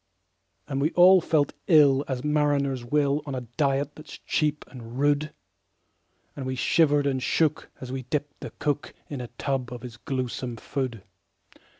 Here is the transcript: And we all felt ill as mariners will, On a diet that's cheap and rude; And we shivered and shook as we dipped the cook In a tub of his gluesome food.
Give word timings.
And 0.67 0.81
we 0.81 0.89
all 0.93 1.21
felt 1.21 1.53
ill 1.67 2.03
as 2.07 2.23
mariners 2.23 2.83
will, 2.83 3.21
On 3.27 3.35
a 3.35 3.41
diet 3.41 3.93
that's 3.93 4.17
cheap 4.17 4.65
and 4.69 4.97
rude; 4.97 5.31
And 6.35 6.47
we 6.47 6.55
shivered 6.55 7.05
and 7.05 7.21
shook 7.21 7.69
as 7.79 7.91
we 7.91 8.01
dipped 8.01 8.39
the 8.39 8.49
cook 8.57 8.95
In 9.11 9.21
a 9.21 9.27
tub 9.37 9.71
of 9.71 9.83
his 9.83 9.97
gluesome 9.97 10.57
food. 10.57 11.03